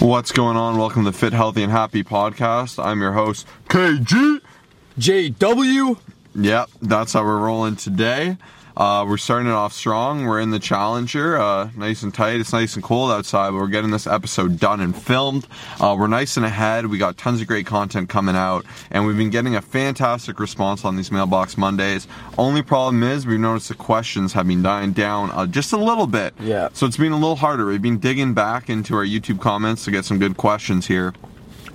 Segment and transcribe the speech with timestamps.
[0.00, 0.78] What's going on?
[0.78, 2.82] Welcome to the Fit, Healthy, and Happy podcast.
[2.82, 4.40] I'm your host, KG.
[4.96, 5.98] JW.
[6.36, 8.36] Yep, that's how we're rolling today.
[8.78, 10.24] Uh, we're starting it off strong.
[10.24, 12.38] We're in the Challenger, uh, nice and tight.
[12.38, 15.48] It's nice and cold outside, but we're getting this episode done and filmed.
[15.80, 16.86] Uh, we're nice and ahead.
[16.86, 20.84] We got tons of great content coming out, and we've been getting a fantastic response
[20.84, 22.06] on these Mailbox Mondays.
[22.38, 26.06] Only problem is we've noticed the questions have been dying down uh, just a little
[26.06, 26.32] bit.
[26.38, 26.68] Yeah.
[26.72, 27.66] So it's been a little harder.
[27.66, 31.14] We've been digging back into our YouTube comments to get some good questions here.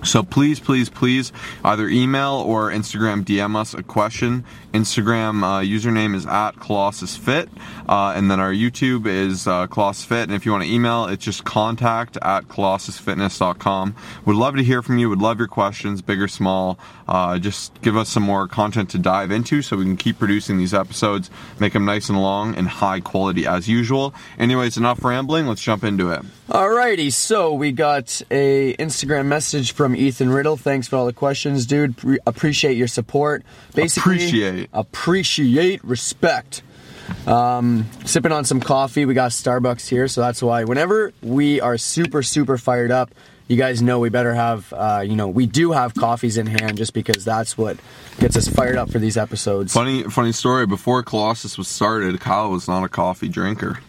[0.03, 1.31] So please, please, please,
[1.63, 4.43] either email or Instagram DM us a question.
[4.73, 7.47] Instagram uh, username is at ColossusFit,
[7.87, 10.23] uh, and then our YouTube is uh, Colossus Fit.
[10.23, 13.95] And if you want to email, it's just contact at colossusfitness.com.
[14.25, 15.09] Would love to hear from you.
[15.09, 16.79] Would love your questions, big or small.
[17.07, 20.57] Uh, just give us some more content to dive into so we can keep producing
[20.57, 24.13] these episodes, make them nice and long and high quality as usual.
[24.37, 25.47] Anyways, enough rambling.
[25.47, 26.23] Let's jump into it.
[26.49, 30.57] Alrighty, so we got a Instagram message from Ethan Riddle.
[30.57, 31.95] Thanks for all the questions, dude.
[31.95, 33.43] Pre- appreciate your support.
[33.73, 34.69] Basically, Appreciate.
[34.73, 36.61] appreciate, respect.
[37.25, 39.05] Um, sipping on some coffee.
[39.05, 43.11] We got Starbucks here, so that's why whenever we are super, super fired up,
[43.47, 46.75] you guys know we better have, uh, you know, we do have coffees in hand
[46.77, 47.77] just because that's what
[48.19, 49.73] gets us fired up for these episodes.
[49.73, 50.65] Funny, funny story.
[50.65, 53.79] Before Colossus was started, Kyle was not a coffee drinker.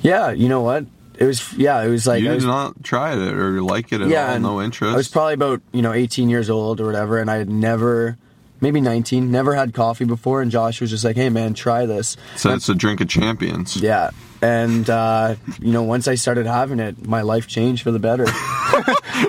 [0.00, 0.84] Yeah, you know what?
[1.18, 4.00] It was, yeah, it was like you did was, not try it or like it
[4.00, 4.38] at yeah, all.
[4.38, 4.94] No interest.
[4.94, 8.16] I was probably about you know 18 years old or whatever, and I had never,
[8.60, 10.40] maybe 19, never had coffee before.
[10.40, 13.76] And Josh was just like, "Hey man, try this." so it's a drink of champions.
[13.76, 17.98] Yeah, and uh, you know once I started having it, my life changed for the
[17.98, 18.26] better.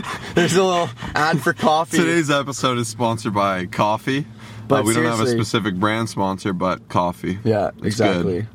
[0.36, 1.98] There's a little ad for coffee.
[1.98, 4.28] Today's episode is sponsored by coffee.
[4.68, 7.40] But uh, we don't have a specific brand sponsor, but coffee.
[7.44, 8.42] Yeah, It's exactly.
[8.42, 8.48] good.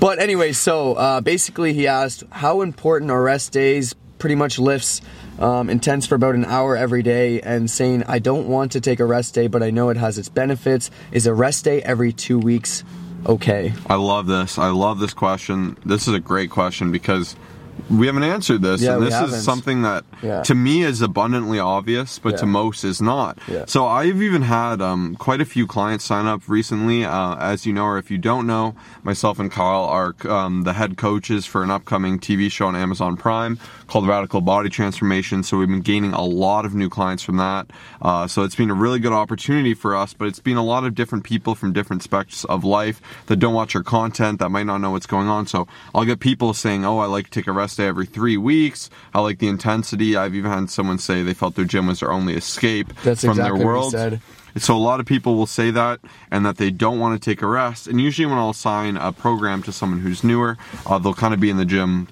[0.00, 3.94] But anyway, so uh, basically, he asked how important are rest days.
[4.18, 5.00] Pretty much lifts
[5.38, 9.00] um, intense for about an hour every day, and saying I don't want to take
[9.00, 10.90] a rest day, but I know it has its benefits.
[11.12, 12.82] Is a rest day every two weeks
[13.26, 13.72] okay?
[13.86, 14.58] I love this.
[14.58, 15.76] I love this question.
[15.84, 17.36] This is a great question because
[17.88, 20.42] we haven't answered this, Yeah, and this is something that Yeah.
[20.42, 23.38] to me is abundantly obvious, but to most is not.
[23.48, 23.64] Yeah.
[23.66, 27.04] So I've even had um, quite a few clients sign up recently.
[27.04, 30.72] Uh, as you know, or if you don't know, myself and Kyle are um, the
[30.72, 35.42] head coaches for an upcoming TV show on Amazon Prime called Radical Body Transformation.
[35.42, 37.66] So we've been gaining a lot of new clients from that.
[38.02, 40.84] Uh, so it's been a really good opportunity for us, but it's been a lot
[40.84, 44.66] of different people from different specs of life that don't watch our content that might
[44.66, 45.46] not know what's going on.
[45.46, 48.36] So I'll get people saying, "Oh, I like to take a rest day every three
[48.36, 48.90] weeks.
[49.14, 52.12] I like the intensity." I've even had someone say they felt their gym was their
[52.12, 53.92] only escape That's from exactly their world.
[53.92, 54.20] said.
[54.56, 56.00] So a lot of people will say that
[56.30, 57.86] and that they don't want to take a rest.
[57.86, 61.40] And usually when I'll assign a program to someone who's newer, uh, they'll kind of
[61.40, 62.08] be in the gym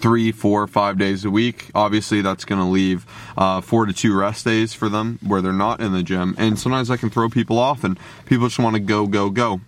[0.00, 1.70] three, four, five days a week.
[1.74, 3.06] Obviously, that's going to leave
[3.36, 6.34] uh, four to two rest days for them where they're not in the gym.
[6.38, 9.60] And sometimes I can throw people off, and people just want to go, go, go.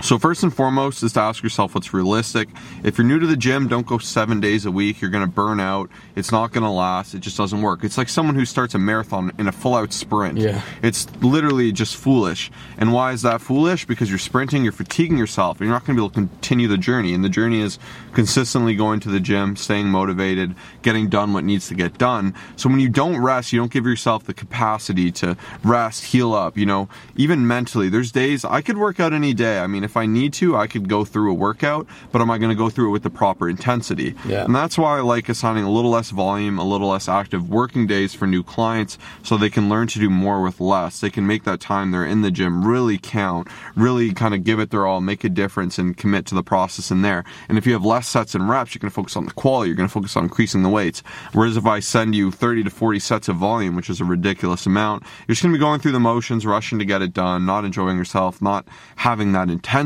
[0.00, 2.48] So first and foremost is to ask yourself what's realistic.
[2.84, 5.00] If you're new to the gym, don't go seven days a week.
[5.00, 5.90] You're going to burn out.
[6.14, 7.14] It's not going to last.
[7.14, 7.82] It just doesn't work.
[7.82, 10.38] It's like someone who starts a marathon in a full-out sprint.
[10.38, 10.62] Yeah.
[10.82, 12.50] It's literally just foolish.
[12.78, 13.86] And why is that foolish?
[13.86, 16.68] Because you're sprinting, you're fatiguing yourself, and you're not going to be able to continue
[16.68, 17.12] the journey.
[17.12, 17.80] And the journey is
[18.12, 22.34] consistently going to the gym, staying motivated, getting done what needs to get done.
[22.54, 26.56] So when you don't rest, you don't give yourself the capacity to rest, heal up,
[26.56, 27.88] you know, even mentally.
[27.88, 29.58] There's days I could work out any day.
[29.58, 32.36] I mean, if I need to, I could go through a workout, but am I
[32.36, 34.14] going to go through it with the proper intensity?
[34.26, 34.44] Yeah.
[34.44, 37.86] And that's why I like assigning a little less volume, a little less active working
[37.86, 41.00] days for new clients so they can learn to do more with less.
[41.00, 44.60] They can make that time they're in the gym really count, really kind of give
[44.60, 47.24] it their all, make a difference, and commit to the process in there.
[47.48, 49.70] And if you have less sets and reps, you're going to focus on the quality,
[49.70, 51.02] you're going to focus on increasing the weights.
[51.32, 54.66] Whereas if I send you 30 to 40 sets of volume, which is a ridiculous
[54.66, 57.46] amount, you're just going to be going through the motions, rushing to get it done,
[57.46, 59.77] not enjoying yourself, not having that intensity.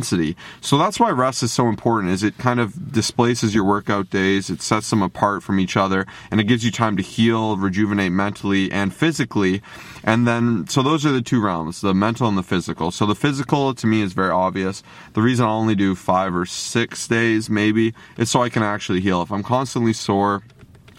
[0.61, 4.49] So that's why rest is so important is it kind of displaces your workout days,
[4.49, 8.13] it sets them apart from each other, and it gives you time to heal, rejuvenate
[8.13, 9.63] mentally and physically.
[10.05, 12.91] And then, so those are the two realms, the mental and the physical.
[12.91, 14.83] So the physical to me is very obvious.
[15.13, 19.01] The reason I only do five or six days maybe is so I can actually
[19.01, 19.23] heal.
[19.23, 20.43] If I'm constantly sore,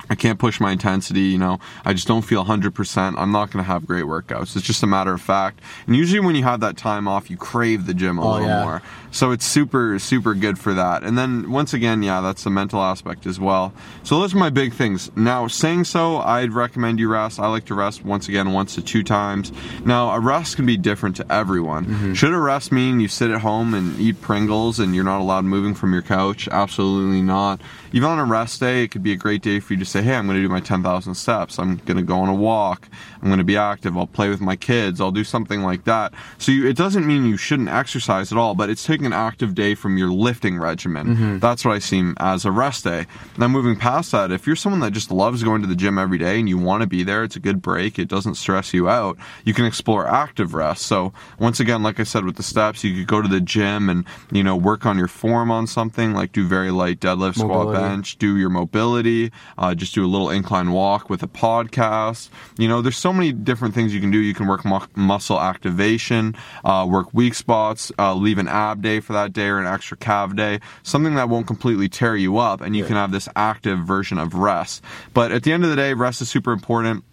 [0.09, 3.15] I can't push my intensity, you know, I just don't feel 100%.
[3.17, 4.55] I'm not going to have great workouts.
[4.55, 5.61] It's just a matter of fact.
[5.87, 8.47] And usually when you have that time off, you crave the gym a Oh, little
[8.47, 8.63] yeah.
[8.63, 8.81] more.
[9.11, 11.03] So it's super, super good for that.
[11.03, 13.71] And then once again, yeah, that's the mental aspect as well.
[14.03, 15.11] So those are my big things.
[15.15, 17.39] Now, saying so, I'd recommend you rest.
[17.39, 19.51] I like to rest once again, once to two times.
[19.85, 21.85] Now, a rest can be different to everyone.
[21.85, 22.13] Mm-hmm.
[22.13, 25.45] Should a rest mean you sit at home and eat Pringles and you're not allowed
[25.45, 26.49] moving from your couch?
[26.51, 27.61] Absolutely not.
[27.93, 30.01] Even on a rest day, it could be a great day for you to say,
[30.01, 31.59] hey, I'm going to do my 10,000 steps.
[31.59, 32.89] I'm going to go on a walk.
[33.21, 33.95] I'm going to be active.
[33.95, 34.99] I'll play with my kids.
[34.99, 36.11] I'll do something like that.
[36.39, 39.53] So you, it doesn't mean you shouldn't exercise at all, but it's taking an active
[39.53, 41.07] day from your lifting regimen.
[41.07, 41.39] Mm-hmm.
[41.39, 43.05] That's what I see as a rest day.
[43.37, 46.17] Now, moving past that, if you're someone that just loves going to the gym every
[46.17, 47.99] day and you want to be there, it's a good break.
[47.99, 49.17] It doesn't stress you out.
[49.45, 50.87] You can explore active rest.
[50.87, 53.87] So once again, like I said with the steps, you could go to the gym
[53.87, 57.82] and, you know, work on your form on something like do very light deadlift, squat,
[57.82, 57.82] Mobility.
[57.89, 62.29] Bench, do your mobility, uh, just do a little incline walk with a podcast.
[62.57, 64.17] You know, there's so many different things you can do.
[64.17, 68.99] You can work mu- muscle activation, uh, work weak spots, uh, leave an ab day
[68.99, 72.61] for that day or an extra calf day, something that won't completely tear you up,
[72.61, 72.87] and you Yeah.
[72.87, 74.81] can have this active version of rest.
[75.13, 77.03] But at the end of the day, rest is super important.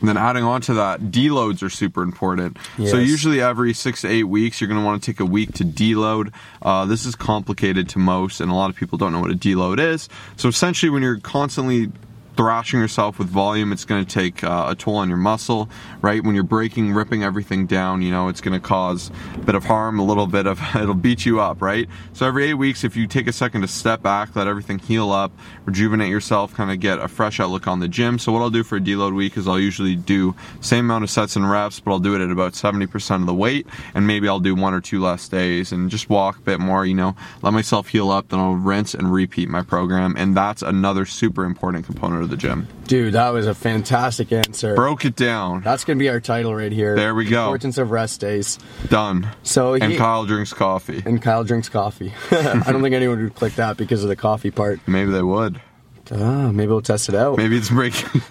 [0.00, 2.56] And then adding on to that, deloads are super important.
[2.90, 5.52] So usually every six to eight weeks, you're going to want to take a week
[5.54, 6.32] to deload.
[6.60, 9.36] Uh, this is complicated to most, and a lot of people don't know what a
[9.36, 10.08] deload is.
[10.36, 11.92] So essentially, when you're constantly
[12.36, 15.68] thrashing yourself with volume, it's going to take uh, a toll on your muscle,
[16.00, 16.22] right?
[16.24, 19.64] When you're breaking, ripping everything down, you know, it's going to cause a bit of
[19.64, 21.88] harm, a little bit of, it'll beat you up, right?
[22.12, 25.10] So every eight weeks, if you take a second to step back, let everything heal
[25.10, 25.32] up,
[25.64, 28.18] rejuvenate yourself, kind of get a fresh outlook on the gym.
[28.18, 31.10] So what I'll do for a deload week is I'll usually do same amount of
[31.10, 34.28] sets and reps, but I'll do it at about 70% of the weight, and maybe
[34.28, 37.14] I'll do one or two less days and just walk a bit more, you know,
[37.42, 40.14] let myself heal up, then I'll rinse and repeat my program.
[40.16, 42.66] And that's another super important component of the gym.
[42.86, 44.74] Dude, that was a fantastic answer.
[44.74, 45.62] Broke it down.
[45.62, 46.94] That's gonna be our title right here.
[46.96, 47.44] There we go.
[47.44, 48.58] Importance of rest days.
[48.88, 49.28] Done.
[49.42, 51.02] So And Kyle drinks coffee.
[51.04, 52.12] and Kyle drinks coffee.
[52.30, 54.80] I don't think anyone would click that because of the coffee part.
[54.86, 55.60] Maybe they would.
[56.10, 57.38] Ah, maybe we'll test it out.
[57.38, 58.20] Maybe it's breaking.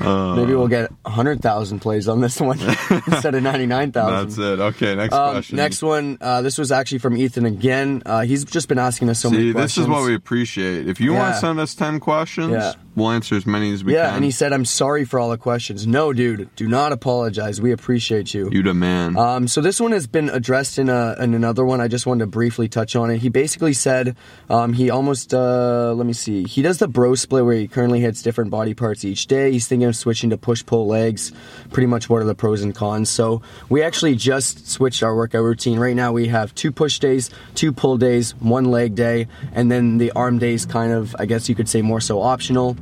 [0.00, 2.58] we'll get 100,000 plays on this one
[3.06, 4.28] instead of 99,000.
[4.28, 4.60] That's it.
[4.60, 5.56] Okay, next Um, question.
[5.56, 6.18] next one.
[6.20, 8.02] Uh, this was actually from Ethan again.
[8.06, 9.74] Uh, he's just been asking us so many See, questions.
[9.76, 10.88] this is what we appreciate.
[10.88, 12.72] If you want to send us 10 questions, Yeah.
[13.00, 14.16] We'll answer as many as we Yeah, can.
[14.16, 17.60] and he said, "I'm sorry for all the questions." No, dude, do not apologize.
[17.60, 18.48] We appreciate you.
[18.52, 19.16] you the man.
[19.16, 21.80] Um, so this one has been addressed in, a, in another one.
[21.80, 23.18] I just wanted to briefly touch on it.
[23.18, 24.16] He basically said
[24.48, 26.44] um, he almost uh, let me see.
[26.44, 29.50] He does the bro split where he currently hits different body parts each day.
[29.52, 31.32] He's thinking of switching to push pull legs.
[31.72, 33.08] Pretty much what are the pros and cons?
[33.10, 35.78] So we actually just switched our workout routine.
[35.78, 39.98] Right now we have two push days, two pull days, one leg day, and then
[39.98, 42.76] the arm days kind of I guess you could say more so optional.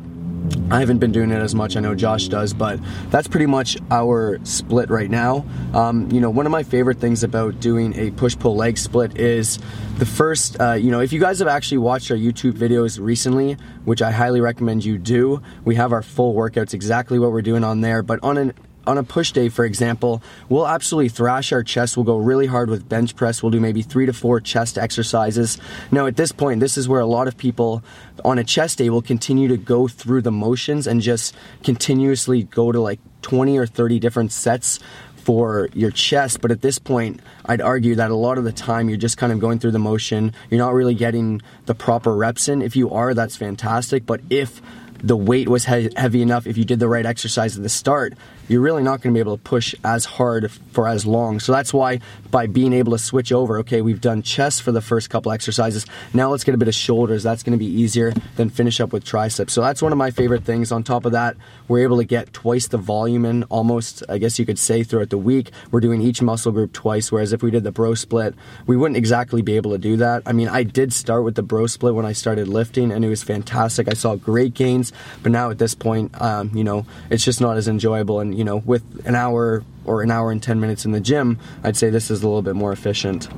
[0.70, 1.76] I haven't been doing it as much.
[1.76, 2.78] I know Josh does, but
[3.10, 5.46] that's pretty much our split right now.
[5.72, 9.18] Um, you know, one of my favorite things about doing a push pull leg split
[9.18, 9.58] is
[9.96, 10.60] the first.
[10.60, 14.10] Uh, you know, if you guys have actually watched our YouTube videos recently, which I
[14.10, 18.02] highly recommend you do, we have our full workouts exactly what we're doing on there.
[18.02, 18.52] But on an
[18.88, 21.96] on a push day, for example, we'll absolutely thrash our chest.
[21.96, 23.43] We'll go really hard with bench press.
[23.43, 25.58] We'll do maybe three to four chest exercises.
[25.93, 27.85] Now, at this point, this is where a lot of people
[28.25, 32.73] on a chest day will continue to go through the motions and just continuously go
[32.73, 34.81] to like 20 or 30 different sets
[35.17, 36.40] for your chest.
[36.40, 39.31] But at this point, I'd argue that a lot of the time you're just kind
[39.35, 40.32] of going through the motion.
[40.49, 42.62] You're not really getting the proper reps in.
[42.62, 44.06] If you are, that's fantastic.
[44.06, 44.62] But if
[45.02, 48.14] the weight was he- heavy enough, if you did the right exercise at the start,
[48.48, 51.38] you're really not going to be able to push as hard for as long.
[51.40, 52.00] So that's why
[52.30, 55.86] by being able to switch over, okay, we've done chest for the first couple exercises.
[56.12, 57.22] Now let's get a bit of shoulders.
[57.22, 59.52] That's going to be easier than finish up with triceps.
[59.52, 60.72] So that's one of my favorite things.
[60.72, 61.36] On top of that,
[61.68, 65.11] we're able to get twice the volume in almost, I guess you could say, throughout
[65.11, 65.50] the week.
[65.70, 68.34] We're doing each muscle group twice, whereas if we did the bro split,
[68.66, 70.23] we wouldn't exactly be able to do that.
[70.25, 73.08] I mean, I did start with the bro split when I started lifting, and it
[73.08, 73.88] was fantastic.
[73.88, 74.92] I saw great gains,
[75.23, 78.20] but now at this point, um, you know, it's just not as enjoyable.
[78.20, 81.40] And, you know, with an hour or an hour and 10 minutes in the gym,
[81.64, 83.28] I'd say this is a little bit more efficient.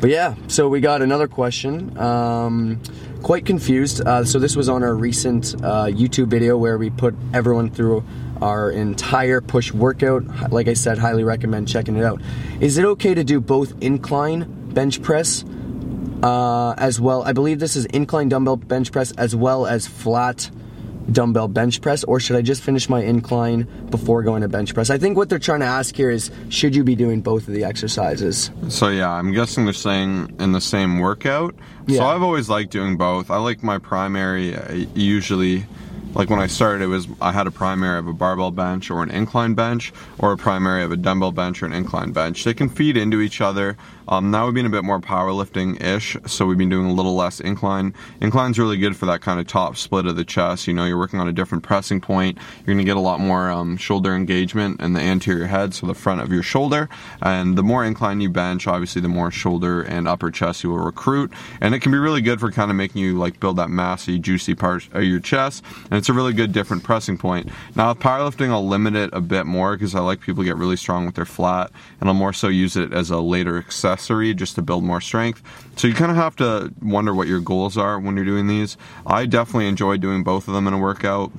[0.00, 1.98] But yeah, so we got another question.
[1.98, 2.80] Um,
[3.24, 4.06] quite confused.
[4.06, 8.04] Uh, so this was on our recent uh, YouTube video where we put everyone through
[8.40, 10.52] our entire push workout.
[10.52, 12.22] Like I said, highly recommend checking it out.
[12.60, 15.44] Is it okay to do both incline bench press
[16.22, 17.24] uh, as well?
[17.24, 20.50] I believe this is incline dumbbell bench press as well as flat
[21.10, 24.90] dumbbell bench press, or should I just finish my incline before going to bench press?
[24.90, 27.54] I think what they're trying to ask here is should you be doing both of
[27.54, 28.50] the exercises?
[28.68, 31.54] So yeah, I'm guessing they're saying in the same workout.
[31.86, 31.98] Yeah.
[31.98, 33.30] So I've always liked doing both.
[33.30, 35.66] I like my primary uh, usually
[36.16, 39.02] like when I started it was I had a primary of a barbell bench or
[39.02, 42.44] an incline bench or a primary of a dumbbell bench or an incline bench.
[42.44, 43.76] They can feed into each other,
[44.08, 47.16] Um, now we've been a bit more powerlifting ish, so we've been doing a little
[47.16, 47.92] less incline.
[48.20, 50.68] Incline's really good for that kind of top split of the chest.
[50.68, 52.38] You know, you're working on a different pressing point.
[52.58, 55.88] You're going to get a lot more um, shoulder engagement in the anterior head, so
[55.88, 56.88] the front of your shoulder.
[57.20, 60.78] And the more incline you bench, obviously, the more shoulder and upper chest you will
[60.78, 61.32] recruit.
[61.60, 64.20] And it can be really good for kind of making you like build that massy,
[64.20, 65.64] juicy part of your chest.
[65.90, 67.50] And it's a really good different pressing point.
[67.74, 70.76] Now with powerlifting, I'll limit it a bit more because I like people get really
[70.76, 73.95] strong with their flat, and I'll more so use it as a later accessory
[74.34, 75.42] just to build more strength.
[75.76, 78.76] So you kind of have to wonder what your goals are when you're doing these.
[79.06, 81.32] I definitely enjoy doing both of them in a workout.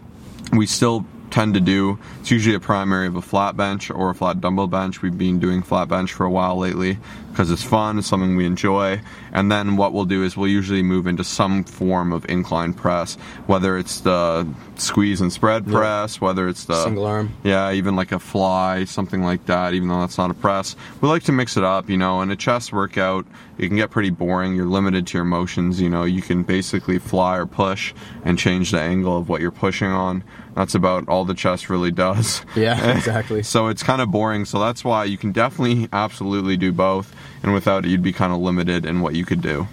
[0.51, 1.99] We still tend to do.
[2.21, 5.01] It's usually a primary of a flat bench or a flat dumbbell bench.
[5.01, 6.97] We've been doing flat bench for a while lately
[7.37, 8.99] because it's fun, it's something we enjoy.
[9.31, 13.13] And then what we'll do is we'll usually move into some form of incline press,
[13.45, 17.33] whether it's the squeeze and spread press, whether it's the Single arm.
[17.43, 20.75] yeah, even like a fly, something like that, even though that's not a press.
[20.99, 23.27] We like to mix it up, you know, in a chest workout,
[23.59, 24.55] it can get pretty boring.
[24.55, 27.93] You're limited to your motions, you know, you can basically fly or push
[28.25, 30.23] and change the angle of what you're pushing on.
[30.55, 32.41] That's about all the chest really does.
[32.55, 33.43] Yeah, exactly.
[33.43, 34.45] so it's kind of boring.
[34.45, 37.13] So that's why you can definitely absolutely do both.
[37.43, 39.67] And without it, you'd be kind of limited in what you could do.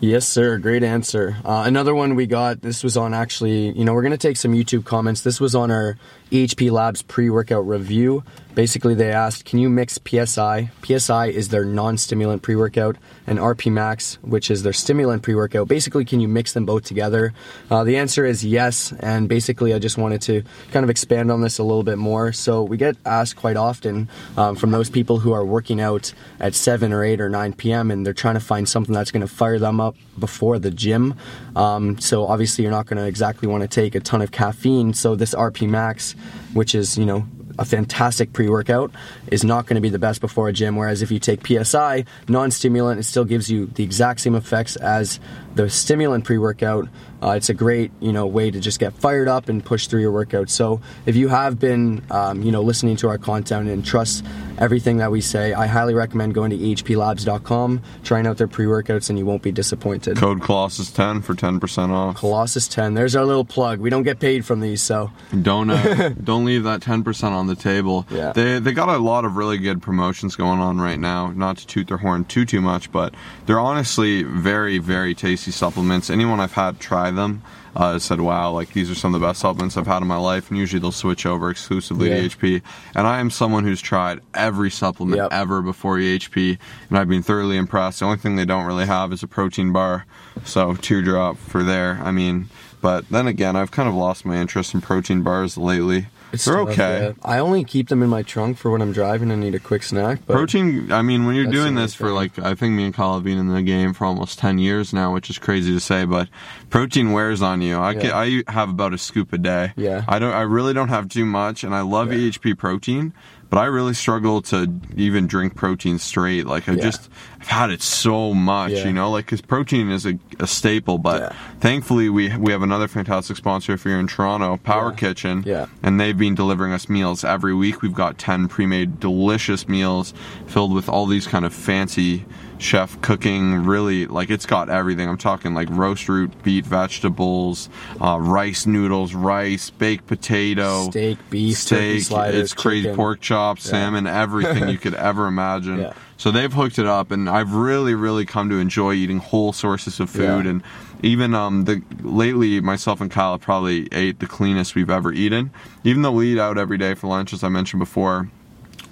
[0.00, 0.58] Yes, sir.
[0.58, 1.36] Great answer.
[1.44, 2.60] Uh, another one we got.
[2.60, 3.70] This was on actually.
[3.70, 5.20] You know, we're gonna take some YouTube comments.
[5.20, 5.96] This was on our
[6.32, 8.24] EHP Labs pre-workout review.
[8.54, 10.70] Basically, they asked, "Can you mix PSI?
[10.82, 12.96] PSI is their non-stimulant pre-workout,
[13.26, 15.68] and RP Max, which is their stimulant pre-workout.
[15.68, 17.32] Basically, can you mix them both together?"
[17.70, 18.92] Uh, the answer is yes.
[19.00, 22.32] And basically, I just wanted to kind of expand on this a little bit more.
[22.32, 26.54] So we get asked quite often um, from those people who are working out at
[26.54, 27.90] 7 or 8 or 9 p.m.
[27.90, 31.14] and they're trying to find something that's going to fire them up before the gym.
[31.56, 34.92] Um, so obviously, you're not going to exactly want to take a ton of caffeine.
[34.92, 36.14] So this RP Max,
[36.52, 37.26] which is you know
[37.58, 38.90] a fantastic pre-workout
[39.30, 42.04] is not going to be the best before a gym whereas if you take psi
[42.28, 45.20] non-stimulant it still gives you the exact same effects as
[45.54, 46.88] the stimulant pre-workout.
[47.22, 50.00] Uh, it's a great you know way to just get fired up and push through
[50.00, 50.50] your workout.
[50.50, 54.24] So if you have been um, you know listening to our content and trust
[54.58, 59.18] everything that we say i highly recommend going to ehplabs.com trying out their pre-workouts and
[59.18, 60.16] you won't be disappointed.
[60.16, 62.16] Code Colossus 10 for 10% off.
[62.16, 63.78] colossus 10 there's our little plug.
[63.78, 65.10] We don't get paid from these so.
[65.42, 68.06] Don't uh, don't leave that ten percent on the table.
[68.10, 68.32] Yeah.
[68.32, 71.32] They they got a lot of really good promotions going on right now.
[71.34, 73.14] Not to toot their horn too too much, but
[73.46, 76.10] they're honestly very very tasty supplements.
[76.10, 77.42] Anyone I've had try them
[77.74, 80.16] uh, said, "Wow, like these are some of the best supplements I've had in my
[80.16, 82.16] life." And usually they'll switch over exclusively Yeah.
[82.16, 82.62] to EHP.
[82.94, 85.32] And I am someone who's tried every supplement Yep.
[85.32, 86.58] ever before EHP,
[86.90, 88.00] and I've been thoroughly impressed.
[88.00, 90.04] The only thing they don't really have is a protein bar,
[90.44, 92.00] so teardrop for there.
[92.04, 92.48] I mean.
[92.82, 96.08] But then again, I've kind of lost my interest in protein bars lately.
[96.32, 97.14] It's They're okay.
[97.22, 99.82] I only keep them in my trunk for when I'm driving and need a quick
[99.82, 100.20] snack.
[100.26, 102.84] But Protein, I mean, when you're That's doing the this for like, I think me
[102.84, 105.72] and Kyle have been in the game for almost 10 years now, which is crazy
[105.74, 106.28] to say, but
[106.70, 107.76] protein wears on you.
[107.76, 109.72] I, I have about a scoop a day.
[109.76, 110.04] Yeah.
[110.08, 112.12] I don't, I really don't have too much, and I love.
[112.12, 113.12] EHP protein,
[113.52, 116.46] but I really struggle to even drink protein straight.
[116.46, 116.84] Like, I Yeah.
[116.84, 118.86] just, I've had it so much, Yeah.
[118.86, 121.32] you know, like, cause protein is a, a staple, but Yeah.
[121.60, 124.90] thankfully we, we have another fantastic sponsor if you're in Toronto, Power.
[124.90, 125.42] Kitchen.
[125.44, 125.66] Yeah.
[125.82, 127.82] And they've been delivering us meals every week.
[127.82, 130.14] We've got 10 pre made delicious meals
[130.46, 132.24] filled with all these kind of fancy
[132.62, 133.64] chef cooking.
[133.64, 135.08] Really, like it's got everything.
[135.08, 137.68] I'm talking like roast root beet vegetables,
[138.00, 142.02] uh, rice noodles, rice, baked potato, Steak, beef, steak.
[142.02, 142.96] sliders, it's crazy chicken.
[142.96, 145.80] pork chops, salmon, everything you could ever imagine.
[145.80, 145.92] Yeah.
[146.16, 149.98] So they've hooked it up, and I've really, really come to enjoy eating whole sources
[149.98, 150.44] of food.
[150.44, 150.50] Yeah.
[150.52, 150.62] And
[151.02, 155.50] even um, the lately, myself and Kyle probably ate the cleanest we've ever eaten.
[155.82, 158.30] Even though we eat out every day for lunch, as I mentioned before.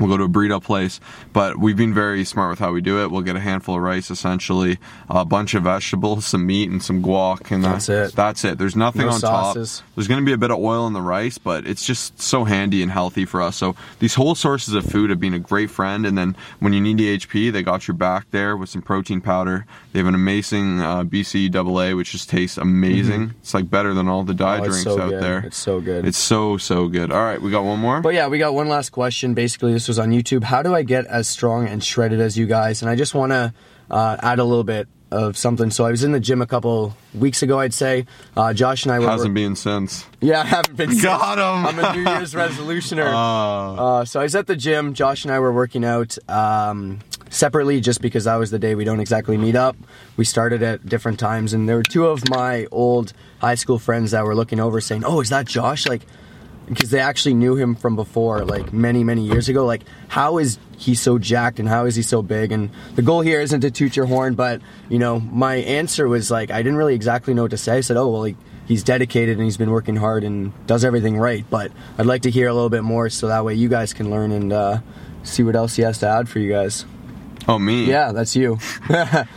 [0.00, 0.98] We'll go to a burrito place,
[1.32, 3.10] but we've been very smart with how we do it.
[3.10, 4.78] We'll get a handful of rice, essentially,
[5.08, 8.12] a bunch of vegetables, some meat, and some guac, and That's it.
[8.14, 8.58] That's it.
[8.58, 9.78] There's nothing No on sauces.
[9.80, 9.88] top.
[9.94, 12.44] There's going to be a bit of oil in the rice, but it's just so
[12.44, 13.56] handy and healthy for us.
[13.56, 16.06] So these whole sources of food have been a great friend.
[16.06, 19.66] And then when you need EHP, they got your back there with some protein powder.
[19.92, 23.34] They have an amazing uh, BCAA, which just tastes amazing.
[23.40, 24.64] It's like better than all the diet Mm-hmm.
[24.64, 25.22] Oh, drinks so out good.
[25.22, 25.38] there.
[25.46, 26.06] It's so good.
[26.06, 27.10] It's so so good.
[27.12, 28.00] All right, we got one more.
[28.00, 29.34] But yeah, we got one last question.
[29.34, 30.44] Basically, this was on YouTube.
[30.44, 32.80] How do I get as strong and shredded as you guys?
[32.80, 33.52] And I just want to
[33.90, 35.72] uh, add a little bit of something.
[35.72, 38.06] So I was in the gym a couple weeks ago, I'd say.
[38.36, 39.08] Uh, Josh and I were.
[39.08, 40.06] Hasn't been since.
[40.20, 40.96] yeah, I haven't been.
[41.02, 41.66] Got him.
[41.66, 43.12] I'm a New Year's resolutioner.
[43.12, 44.94] Uh, Uh, so I was at the gym.
[44.94, 48.84] Josh and I were working out um, separately just because that was the day we
[48.84, 49.76] don't exactly meet up.
[50.16, 54.12] We started at different times, and there were two of my old high school friends
[54.12, 55.88] that were looking over saying, Oh, is that Josh?
[55.88, 56.02] Like,
[56.70, 59.66] because they actually knew him from before, like many many years ago.
[59.66, 62.52] Like, how is he so jacked and how is he so big?
[62.52, 66.30] And the goal here isn't to toot your horn, but you know, my answer was
[66.30, 67.78] like I didn't really exactly know what to say.
[67.78, 68.36] I said, oh well, like
[68.66, 71.44] he's dedicated and he's been working hard and does everything right.
[71.50, 74.10] But I'd like to hear a little bit more so that way you guys can
[74.10, 74.80] learn and uh,
[75.24, 76.86] see what else he has to add for you guys.
[77.48, 77.86] Oh, me?
[77.86, 78.58] Yeah, that's you.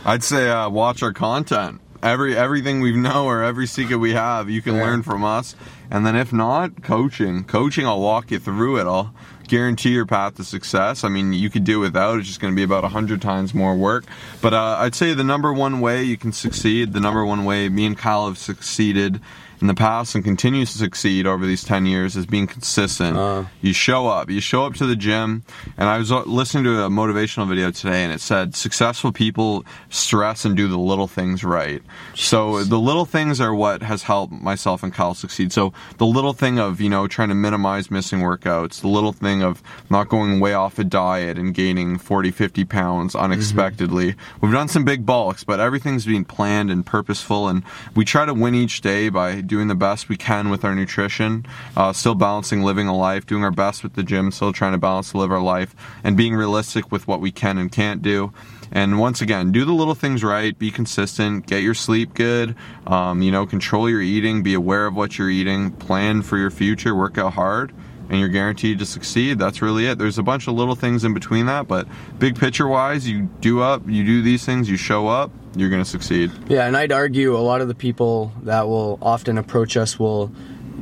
[0.04, 1.80] I'd say uh, watch our content.
[2.04, 4.82] Every everything we know or every secret we have, you can Yeah.
[4.82, 5.56] learn from us.
[5.90, 7.44] And then if not, coaching.
[7.44, 8.86] Coaching, I'll walk you through it.
[8.86, 9.14] I'll
[9.48, 11.02] guarantee your path to success.
[11.02, 12.18] I mean, you could do without.
[12.18, 14.04] It's just going to be about a hundred times more work.
[14.42, 17.70] But uh, I'd say the number one way you can succeed, the number one way
[17.70, 19.20] me and Kyle have succeeded
[19.60, 23.16] in the past and continues to succeed over these 10 years is being consistent.
[23.16, 23.44] Uh.
[23.60, 24.30] You show up.
[24.30, 25.42] You show up to the gym.
[25.76, 29.64] And I was uh, listening to a motivational video today and it said successful people
[29.88, 31.82] stress and do the little things right.
[32.14, 35.52] So the little things are what has helped myself and Kyle succeed.
[35.52, 39.42] So the little thing of, you know, trying to minimize missing workouts, the little thing
[39.42, 44.14] of not going way off a diet and gaining 40, 50 pounds unexpectedly.
[44.40, 47.48] We've done some big bulks, but everything's being planned and purposeful.
[47.48, 47.62] And
[47.94, 51.46] we try to win each day by doing the best we can with our nutrition,
[51.76, 54.78] uh, still balancing living a life, doing our best with the gym, still trying to
[54.78, 58.32] balance to live our life, and being realistic with what we can and can't do.
[58.72, 62.56] And once again, do the little things right, be consistent, get your sleep good,
[62.86, 66.50] um, you know, control your eating, be aware of what you're eating, plan for your
[66.50, 67.72] future, work out hard,
[68.08, 69.38] and you're guaranteed to succeed.
[69.38, 69.98] That's really it.
[69.98, 71.86] There's a bunch of little things in between that, but
[72.18, 75.82] big picture wise, you do up, you do these things, you show up, you're going
[75.82, 76.30] to succeed.
[76.48, 80.32] Yeah, and I'd argue a lot of the people that will often approach us will,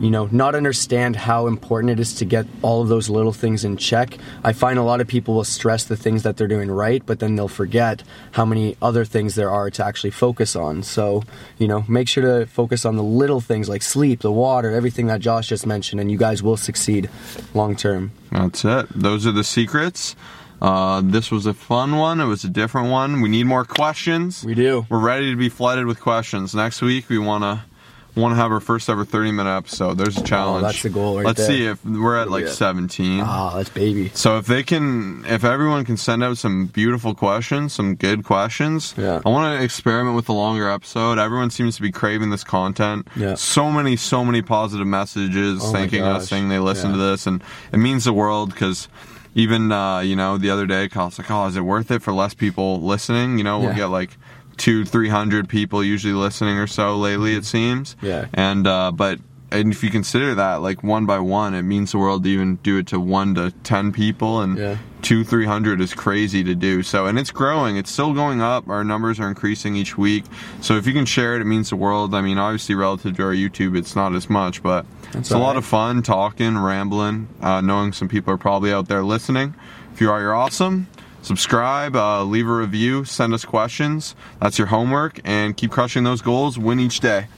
[0.02, 3.64] you know, not understand how important it is to get all of those little things
[3.64, 4.18] in check.
[4.42, 7.20] I find a lot of people will stress the things that they're doing right, but
[7.20, 10.82] then they'll forget how many other things there are to actually focus on.
[10.82, 11.22] So,
[11.56, 15.06] you know, make sure to focus on the little things like sleep, the water, everything
[15.06, 17.08] that Josh just mentioned, and you guys will succeed
[17.54, 18.10] long term.
[18.32, 18.88] That's it.
[18.90, 20.16] Those are the secrets.
[20.60, 22.20] Uh, this was a fun one.
[22.20, 23.20] It was a different one.
[23.20, 24.44] We need more questions.
[24.44, 24.84] We do.
[24.88, 26.56] We're ready to be flooded with questions.
[26.56, 27.71] Next week we want to
[28.14, 29.96] want to have our first ever 30 minute episode.
[29.98, 30.64] There's a challenge.
[30.64, 31.46] Oh, that's the goal right Let's there.
[31.48, 32.50] see if we're at like Yeah.
[32.52, 33.20] 17.
[33.24, 34.10] Ah, that's baby.
[34.14, 38.94] So if they can, if everyone can send out some beautiful questions, some good questions,
[38.98, 39.20] Yeah.
[39.24, 41.18] I want to experiment with a longer episode.
[41.18, 43.08] Everyone seems to be craving this content.
[43.16, 43.34] Yeah.
[43.34, 46.96] So many, so many positive messages Oh thanking us, saying they listen Yeah.
[46.96, 47.42] to this, and
[47.72, 48.88] it means the world because.
[49.34, 52.12] Even uh, you know the other day, Kyle's like, "Oh, is it worth it for
[52.12, 53.76] less people listening?" You know, we'll Yeah.
[53.76, 54.18] get like
[54.62, 57.34] two, three hundred people usually listening or so lately.
[57.34, 57.96] It seems.
[58.00, 58.26] Yeah.
[58.32, 59.18] And uh, but
[59.50, 62.56] and if you consider that like one by one, it means the world to even
[62.62, 64.76] do it to one to ten people, and Yeah.
[65.02, 66.82] two, three hundred is crazy to do.
[66.84, 67.76] So and it's growing.
[67.76, 68.68] It's still going up.
[68.68, 70.24] Our numbers are increasing each week.
[70.60, 72.14] So if you can share it, it means the world.
[72.14, 75.40] I mean, obviously relative to our YouTube, it's not as much, but it's a all
[75.40, 75.56] lot right.
[75.56, 79.54] of fun talking, rambling, uh, knowing some people are probably out there listening.
[79.92, 80.86] If you are, you're awesome.
[81.22, 84.16] Subscribe, uh, leave a review, send us questions.
[84.40, 86.58] That's your homework, and keep crushing those goals.
[86.58, 87.28] Win each day.